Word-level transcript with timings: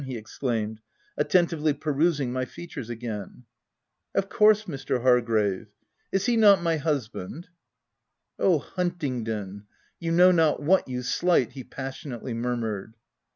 he 0.03 0.17
exclaimed, 0.17 0.81
attentively 1.15 1.73
perusing 1.73 2.33
my 2.33 2.43
features 2.43 2.89
again. 2.89 3.31
u 3.35 3.43
Of 4.19 4.29
course, 4.29 4.63
Mr. 4.63 5.03
Hargrave; 5.03 5.67
is 6.11 6.25
he 6.25 6.35
not 6.37 6.59
my 6.63 6.77
husband 6.77 7.43
V*" 7.45 7.49
Oh, 8.45 8.57
Huntingdon, 8.57 9.67
you 9.99 10.11
know 10.11 10.31
not 10.31 10.59
what 10.59 10.87
you 10.87 11.03
slight!" 11.03 11.51
he 11.51 11.63
passionately 11.63 12.33
murmured. 12.33 12.95